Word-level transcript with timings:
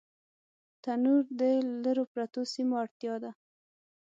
تنور 0.83 1.23
د 1.39 1.41
لرو 1.83 2.03
پرتو 2.13 2.41
سیمو 2.53 2.75
اړتیا 2.83 3.15
ده 3.23 3.31